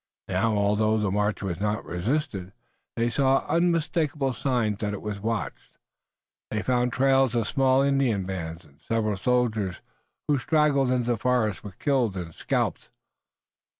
[0.27, 2.53] Now, although the march was not resisted,
[2.95, 5.77] they saw unmistakable signs that it was watched.
[6.49, 9.75] They found trails of small Indian bands and several soldiers
[10.27, 12.89] who straggled into the forest were killed and scalped.